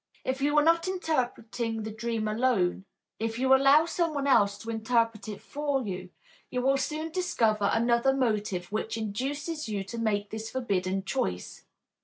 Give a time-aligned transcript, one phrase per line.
[0.25, 2.85] If you are not interpreting the dream alone,
[3.19, 6.09] if you allow someone else to interpret it for you,
[6.49, 11.65] you will soon discover another motive which induces you to make this forbidden choice.